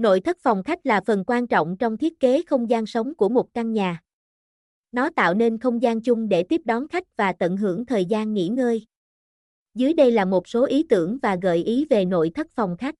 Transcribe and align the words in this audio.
Nội 0.00 0.20
thất 0.20 0.38
phòng 0.40 0.62
khách 0.62 0.86
là 0.86 1.00
phần 1.06 1.24
quan 1.26 1.46
trọng 1.46 1.76
trong 1.76 1.96
thiết 1.96 2.20
kế 2.20 2.42
không 2.46 2.70
gian 2.70 2.86
sống 2.86 3.14
của 3.14 3.28
một 3.28 3.54
căn 3.54 3.72
nhà. 3.72 4.00
Nó 4.92 5.10
tạo 5.16 5.34
nên 5.34 5.58
không 5.58 5.82
gian 5.82 6.00
chung 6.02 6.28
để 6.28 6.42
tiếp 6.42 6.60
đón 6.64 6.88
khách 6.88 7.16
và 7.16 7.32
tận 7.32 7.56
hưởng 7.56 7.86
thời 7.86 8.04
gian 8.04 8.34
nghỉ 8.34 8.48
ngơi. 8.48 8.86
Dưới 9.74 9.94
đây 9.94 10.10
là 10.12 10.24
một 10.24 10.48
số 10.48 10.66
ý 10.66 10.82
tưởng 10.88 11.18
và 11.22 11.36
gợi 11.42 11.64
ý 11.64 11.86
về 11.90 12.04
nội 12.04 12.30
thất 12.34 12.46
phòng 12.54 12.76
khách. 12.76 12.94